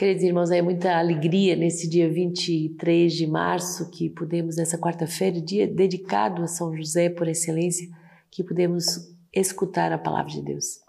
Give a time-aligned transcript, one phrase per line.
[0.00, 5.66] Queridos irmãos, é muita alegria nesse dia 23 de março que podemos, nessa quarta-feira, dia
[5.66, 7.86] dedicado a São José por excelência,
[8.30, 10.80] que podemos escutar a palavra de Deus.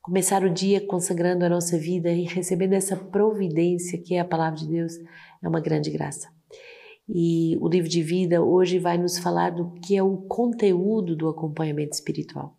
[0.00, 4.58] Começar o dia consagrando a nossa vida e recebendo essa providência que é a palavra
[4.58, 4.94] de Deus
[5.42, 6.30] é uma grande graça.
[7.06, 11.28] E o livro de vida hoje vai nos falar do que é o conteúdo do
[11.28, 12.56] acompanhamento espiritual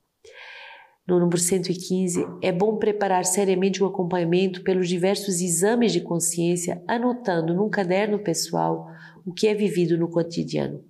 [1.07, 7.53] no número 115, é bom preparar seriamente o acompanhamento pelos diversos exames de consciência, anotando
[7.53, 8.87] num caderno pessoal
[9.25, 10.83] o que é vivido no cotidiano.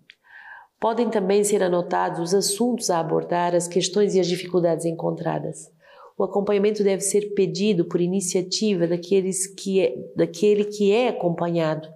[0.79, 5.69] Podem também ser anotados os assuntos a abordar, as questões e as dificuldades encontradas.
[6.17, 11.89] O acompanhamento deve ser pedido por iniciativa daqueles que é, daquele que é acompanhado.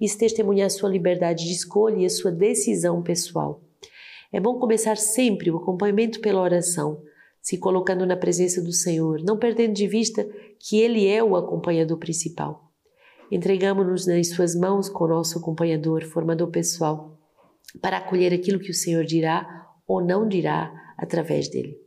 [0.00, 3.60] Isso testemunha a sua liberdade de escolha e a sua decisão pessoal.
[4.32, 7.02] É bom começar sempre o acompanhamento pela oração,
[7.46, 10.28] se colocando na presença do Senhor, não perdendo de vista
[10.58, 12.72] que Ele é o acompanhador principal.
[13.30, 17.16] Entregamos-nos nas Suas mãos com o nosso acompanhador, formador pessoal,
[17.80, 21.78] para acolher aquilo que o Senhor dirá ou não dirá através dele.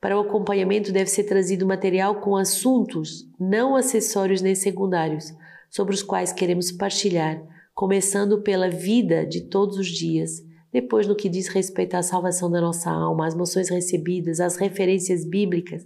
[0.00, 5.32] Para o acompanhamento deve ser trazido material com assuntos não acessórios nem secundários,
[5.70, 7.40] sobre os quais queremos partilhar,
[7.76, 12.60] começando pela vida de todos os dias depois, no que diz respeito à salvação da
[12.60, 15.84] nossa alma, as moções recebidas, as referências bíblicas,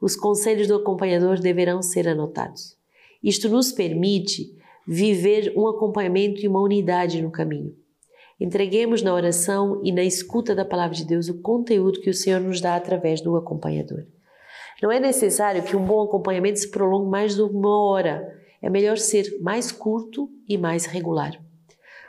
[0.00, 2.76] os conselhos do acompanhador deverão ser anotados.
[3.22, 4.54] Isto nos permite
[4.86, 7.74] viver um acompanhamento e uma unidade no caminho.
[8.38, 12.38] Entreguemos na oração e na escuta da palavra de Deus o conteúdo que o Senhor
[12.38, 14.06] nos dá através do acompanhador.
[14.82, 18.38] Não é necessário que um bom acompanhamento se prolongue mais de uma hora.
[18.60, 21.40] É melhor ser mais curto e mais regular.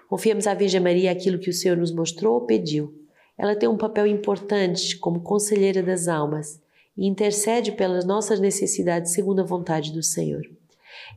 [0.07, 2.93] Confiamos à Virgem Maria aquilo que o Senhor nos mostrou ou pediu.
[3.37, 6.61] Ela tem um papel importante como conselheira das almas
[6.97, 10.41] e intercede pelas nossas necessidades segundo a vontade do Senhor.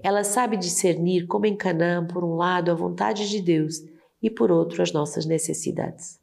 [0.02, 3.82] Ela sabe discernir, como em Canaã, por um lado, a vontade de Deus
[4.22, 6.18] e por outro, as nossas necessidades.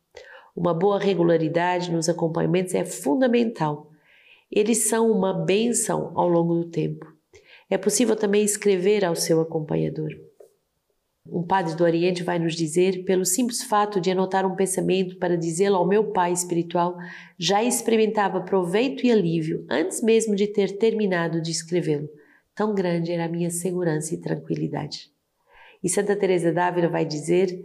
[0.56, 3.92] Uma boa regularidade nos acompanhamentos é fundamental.
[4.52, 7.06] Eles são uma bênção ao longo do tempo.
[7.70, 10.27] É possível também escrever ao seu acompanhador.
[11.32, 15.38] Um padre do Oriente vai nos dizer, pelo simples fato de anotar um pensamento para
[15.38, 16.98] dizê-lo ao meu pai espiritual,
[17.38, 22.10] já experimentava proveito e alívio antes mesmo de ter terminado de escrevê-lo.
[22.56, 25.12] Tão grande era a minha segurança e tranquilidade.
[25.84, 27.64] E Santa Teresa d'Ávila vai dizer: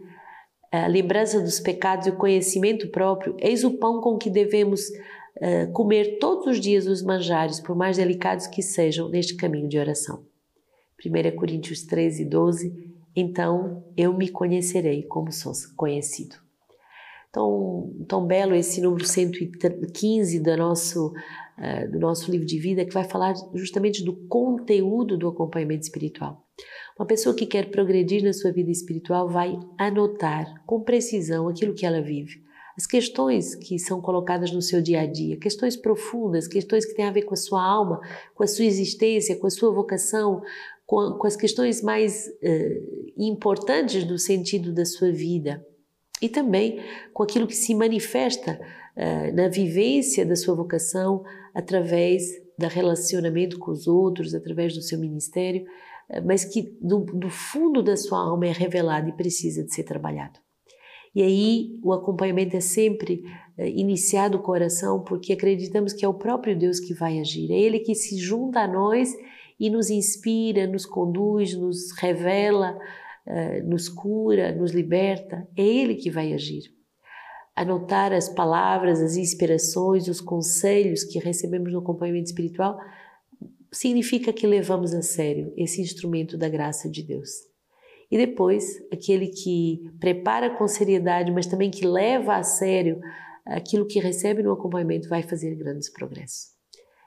[0.71, 5.73] a lembrança dos pecados e o conhecimento próprio, eis o pão com que devemos uh,
[5.73, 10.25] comer todos os dias os manjares, por mais delicados que sejam, neste caminho de oração.
[11.05, 16.37] 1 Coríntios 13, 12 então eu me conhecerei como sou conhecido.
[17.31, 22.93] Tão, tão belo esse número 115 do nosso, uh, do nosso livro de vida, que
[22.93, 26.47] vai falar justamente do conteúdo do acompanhamento espiritual.
[26.99, 31.87] Uma pessoa que quer progredir na sua vida espiritual vai anotar com precisão aquilo que
[31.87, 32.43] ela vive,
[32.77, 37.07] as questões que são colocadas no seu dia a dia, questões profundas, questões que têm
[37.07, 38.01] a ver com a sua alma,
[38.35, 40.43] com a sua existência, com a sua vocação,
[40.93, 45.67] com, com as questões mais uh, importantes do sentido da sua vida
[46.21, 46.81] e também
[47.15, 52.25] com aquilo que se manifesta uh, na vivência da sua vocação através
[52.59, 55.63] do relacionamento com os outros, através do seu ministério,
[56.11, 59.85] uh, mas que do, do fundo da sua alma é revelado e precisa de ser
[59.85, 60.39] trabalhado.
[61.15, 63.25] E aí o acompanhamento é sempre
[63.59, 67.59] uh, iniciado com oração, porque acreditamos que é o próprio Deus que vai agir, é
[67.59, 69.11] Ele que se junta a nós
[69.63, 72.77] e nos inspira, nos conduz, nos revela,
[73.25, 75.47] uh, nos cura, nos liberta.
[75.57, 76.65] É Ele que vai agir.
[77.55, 82.77] Anotar as palavras, as inspirações, os conselhos que recebemos no acompanhamento espiritual
[83.71, 87.31] significa que levamos a sério esse instrumento da graça de Deus.
[88.11, 93.01] E depois, aquele que prepara com seriedade, mas também que leva a sério
[93.47, 96.62] aquilo que recebe no acompanhamento, vai fazer grandes progressos.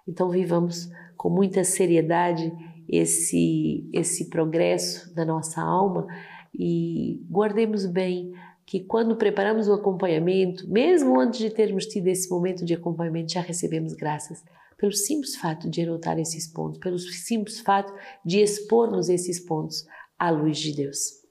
[0.07, 2.51] Então, vivamos com muita seriedade
[2.87, 6.07] esse, esse progresso da nossa alma
[6.53, 8.33] e guardemos bem
[8.65, 13.41] que quando preparamos o acompanhamento, mesmo antes de termos tido esse momento de acompanhamento, já
[13.41, 14.43] recebemos graças
[14.77, 17.93] pelo simples fato de anotar esses pontos, pelo simples fato
[18.25, 19.85] de expormos esses pontos
[20.17, 21.23] à luz de Deus.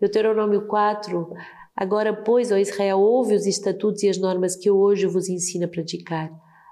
[0.00, 1.32] Deuteronômio 4
[1.74, 5.64] Agora, pois, ó Israel, ouve os estatutos e as normas que eu hoje vos ensino
[5.64, 6.28] a praticar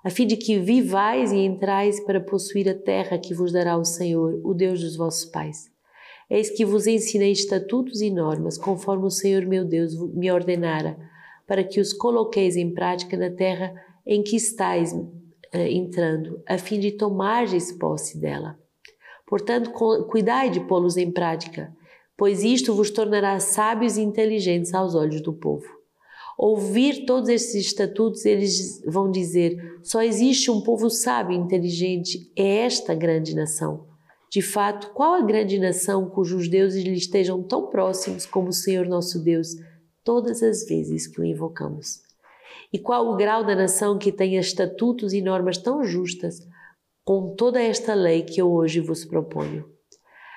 [0.07, 3.85] a fim de que vivais e entrais para possuir a terra que vos dará o
[3.85, 5.69] Senhor, o Deus dos vossos pais.
[6.31, 10.97] Eis que vos ensinei estatutos e normas, conforme o Senhor meu Deus me ordenara,
[11.45, 13.75] para que os coloqueis em prática na terra
[14.07, 15.09] em que estáis uh,
[15.53, 18.57] entrando, a fim de tomardes posse dela.
[19.27, 19.73] Portanto,
[20.09, 21.75] cuidai de pô-los em prática,
[22.17, 25.76] pois isto vos tornará sábios e inteligentes aos olhos do povo.
[26.39, 32.59] Ouvir todos esses estatutos, eles vão dizer: só existe um povo sábio e inteligente, é
[32.59, 33.87] esta grande nação.
[34.31, 38.87] De fato, qual a grande nação cujos deuses lhe estejam tão próximos como o Senhor
[38.87, 39.49] nosso Deus,
[40.05, 42.01] todas as vezes que o invocamos?
[42.73, 46.41] E qual o grau da nação que tenha estatutos e normas tão justas,
[47.05, 49.76] com toda esta lei que eu hoje vos proponho?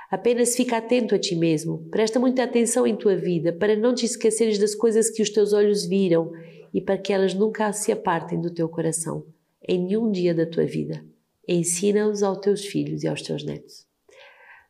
[0.10, 4.06] Apenas fica atento a ti mesmo, presta muita atenção em tua vida, para não te
[4.06, 6.32] esqueceres das coisas que os teus olhos viram
[6.74, 9.24] e para que elas nunca se apartem do teu coração,
[9.68, 11.06] em nenhum dia da tua vida.
[11.48, 13.86] Ensina-os aos teus filhos e aos teus netos.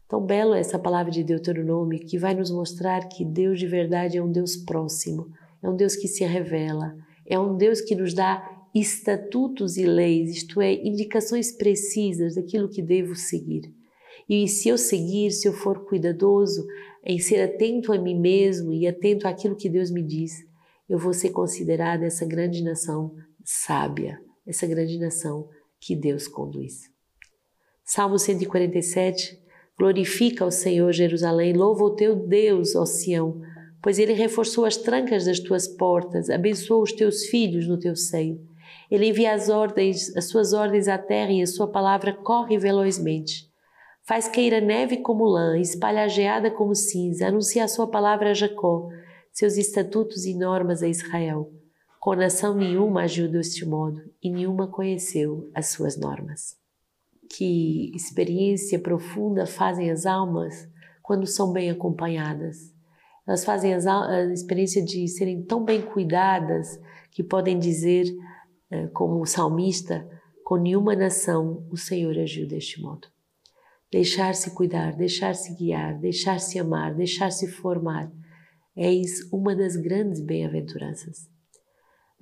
[0.10, 4.18] Tão belo é essa palavra de Deuteronômio que vai nos mostrar que Deus de verdade
[4.18, 5.28] é um Deus próximo,
[5.64, 8.44] é um Deus que se revela, é um Deus que nos dá
[8.76, 13.79] estatutos e leis, isto é, indicações precisas daquilo que devo seguir.
[14.30, 16.64] E se eu seguir, se eu for cuidadoso
[17.04, 20.34] em ser atento a mim mesmo e atento àquilo que Deus me diz,
[20.88, 25.50] eu vou ser considerada essa grande nação sábia, essa grande nação
[25.80, 26.92] que Deus conduz.
[27.84, 29.40] Salmo 147
[29.80, 33.42] Glorifica o Senhor, Jerusalém, louva o teu Deus, ó Sião,
[33.82, 38.46] pois ele reforçou as trancas das tuas portas, abençoou os teus filhos no teu seio.
[38.92, 43.49] Ele envia as ordens, as suas ordens à terra e a sua palavra corre velozmente.
[44.10, 48.34] Faz cair a neve como lã, espalha geada como cinza, anuncia a sua palavra a
[48.34, 48.90] Jacó,
[49.32, 51.54] seus estatutos e normas a Israel.
[52.00, 56.58] Com nação nenhuma agiu deste modo, e nenhuma conheceu as suas normas.
[57.30, 60.68] Que experiência profunda fazem as almas
[61.04, 62.74] quando são bem acompanhadas
[63.28, 66.82] elas fazem a experiência de serem tão bem cuidadas
[67.12, 68.08] que podem dizer,
[68.72, 70.10] eh, como o salmista,
[70.44, 73.08] com nenhuma nação o Senhor agiu deste modo.
[73.92, 78.12] Deixar-se cuidar, deixar-se guiar, deixar-se amar, deixar-se formar,
[78.76, 81.28] eis uma das grandes bem-aventuranças.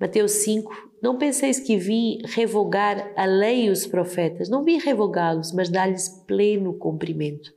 [0.00, 0.72] Mateus 5:
[1.02, 6.08] Não penseis que vim revogar a lei e os profetas, não vim revogá-los, mas dar-lhes
[6.26, 7.52] pleno cumprimento.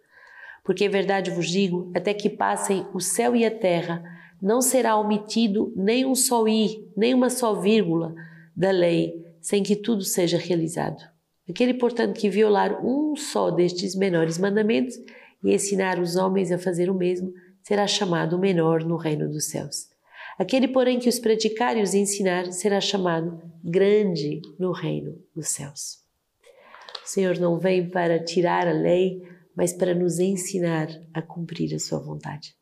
[0.64, 4.04] Porque em verdade vos digo: até que passem o céu e a terra,
[4.42, 8.14] não será omitido nem um só i, nem uma só vírgula
[8.56, 11.11] da lei, sem que tudo seja realizado.
[11.52, 14.96] Aquele, portanto, que violar um só destes menores mandamentos
[15.44, 19.90] e ensinar os homens a fazer o mesmo, será chamado menor no reino dos céus.
[20.40, 26.00] Aquele, porém, que os praticar e os ensinar, será chamado grande no reino dos céus.
[27.04, 29.22] O Senhor não vem para tirar a lei,
[29.54, 32.56] mas para nos ensinar a cumprir a Sua vontade.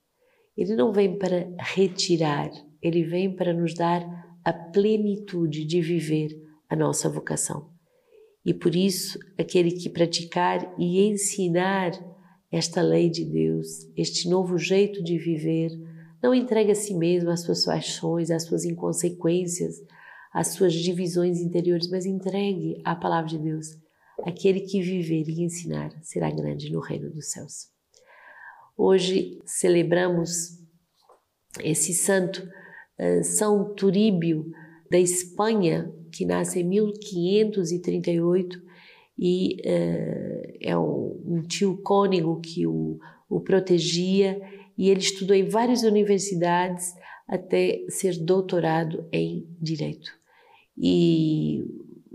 [0.57, 2.49] Ele não vem para retirar,
[2.81, 4.01] ele vem para nos dar
[4.43, 6.29] a plenitude de viver
[6.67, 7.78] a nossa vocação.
[8.45, 11.91] E por isso, aquele que praticar e ensinar
[12.51, 15.69] esta lei de Deus, este novo jeito de viver,
[16.21, 19.75] não entrega a si mesmo às suas paixões, às suas inconsequências,
[20.33, 23.77] às suas divisões interiores, mas entregue à palavra de Deus
[24.25, 27.69] aquele que viver e ensinar será grande no reino dos céus.
[28.77, 30.59] Hoje celebramos
[31.61, 32.47] esse santo
[32.99, 34.51] uh, São Turíbio
[34.89, 38.61] da Espanha, que nasce em 1538
[39.17, 42.99] e uh, é um, um, tio cônego que o,
[43.29, 44.41] o protegia
[44.77, 46.93] e ele estudou em várias universidades
[47.27, 50.11] até ser doutorado em Direito.
[50.77, 51.65] E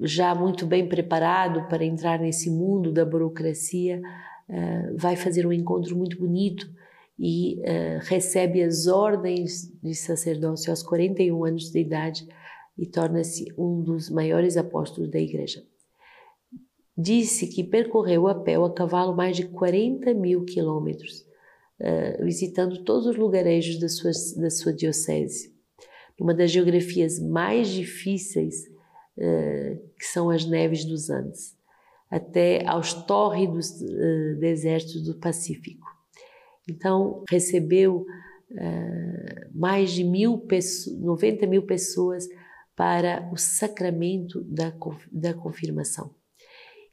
[0.02, 4.00] já muito bem preparado para entrar nesse mundo da burocracia,
[4.48, 6.68] uh, vai fazer um encontro muito bonito
[7.18, 12.26] e uh, recebe as ordens de sacerdócio aos 41 anos de idade
[12.76, 15.64] e torna-se um dos maiores apóstolos da Igreja.
[16.96, 21.26] Disse que percorreu a pé ou a cavalo mais de 40 mil quilômetros,
[21.80, 25.54] uh, visitando todos os lugarejos da sua, da sua diocese.
[26.18, 28.72] Numa das geografias mais difíceis
[29.16, 31.56] eh, que são as neves dos Andes,
[32.10, 35.86] até aos tórridos uh, desertos do Pacífico.
[36.68, 38.06] Então, recebeu
[39.52, 42.28] mais de mil pessoas, 90 mil pessoas
[42.76, 44.72] para o sacramento da,
[45.10, 46.10] da confirmação.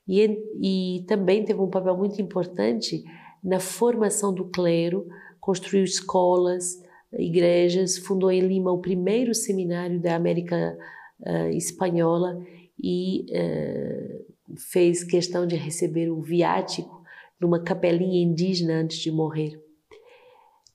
[0.07, 3.03] E, e também teve um papel muito importante
[3.43, 5.07] na formação do clero,
[5.39, 6.81] construiu escolas,
[7.13, 10.77] igrejas, fundou em Lima o primeiro seminário da América
[11.19, 12.39] uh, espanhola
[12.81, 17.01] e uh, fez questão de receber o viático
[17.39, 19.59] numa capelinha indígena antes de morrer.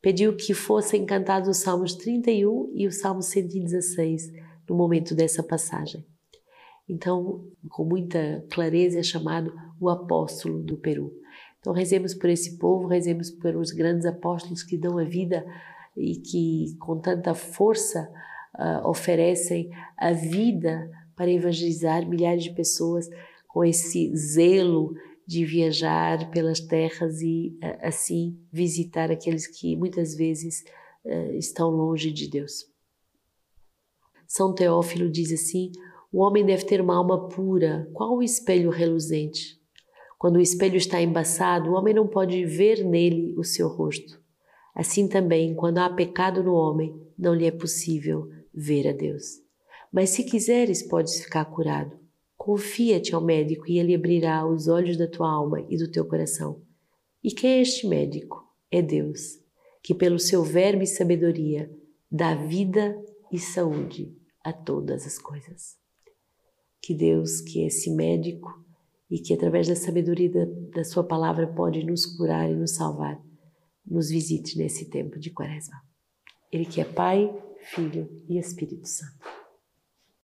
[0.03, 4.33] Pediu que fossem cantados os Salmos 31 e o Salmo 116
[4.69, 6.05] no momento dessa passagem.
[6.89, 11.13] Então, com muita clareza, é chamado o apóstolo do Peru.
[11.59, 15.45] Então, rezemos por esse povo, rezemos pelos grandes apóstolos que dão a vida
[15.97, 18.09] e que, com tanta força,
[18.57, 23.09] uh, oferecem a vida para evangelizar milhares de pessoas
[23.49, 24.95] com esse zelo
[25.27, 30.63] de viajar pelas terras e, uh, assim, visitar aqueles que muitas vezes
[31.05, 32.76] uh, estão longe de Deus.
[34.27, 35.71] São Teófilo diz assim:
[36.13, 39.61] o homem deve ter uma alma pura, qual o espelho reluzente?
[40.19, 44.19] Quando o espelho está embaçado, o homem não pode ver nele o seu rosto.
[44.75, 49.43] Assim também, quando há pecado no homem, não lhe é possível ver a Deus.
[49.93, 51.99] Mas se quiseres, podes ficar curado.
[52.37, 56.61] Confia-te ao médico e ele abrirá os olhos da tua alma e do teu coração.
[57.23, 58.43] E quem é este médico?
[58.71, 59.39] É Deus,
[59.83, 61.71] que pelo seu verbo e sabedoria
[62.11, 62.97] dá vida
[63.33, 65.77] e saúde a todas as coisas.
[66.81, 68.49] Que Deus, que é esse médico,
[69.11, 73.21] e que através da sabedoria da, da Sua palavra pode nos curar e nos salvar,
[73.85, 75.77] nos visite nesse tempo de Quaresma.
[76.51, 77.31] Ele que é Pai,
[77.75, 79.36] Filho e Espírito Santo.